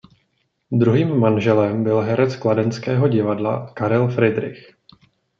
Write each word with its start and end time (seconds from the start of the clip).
Druhým 0.71 1.19
manželem 1.19 1.83
byl 1.83 2.01
herec 2.01 2.35
kladenského 2.35 3.07
divadla 3.07 3.69
Karel 3.73 4.07
Fridrich. 4.07 4.75